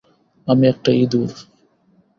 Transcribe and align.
আমি 0.47 0.65
একটা 0.67 0.91
ইঁদুর। 0.93 1.29